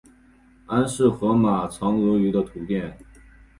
[0.65, 2.97] 安氏河马长颌鱼的图片